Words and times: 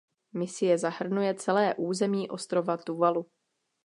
Misie 0.33 0.77
zahrnuje 0.77 1.33
celé 1.35 1.75
území 1.77 2.29
ostrova 2.29 2.77
Tuvalu. 2.77 3.25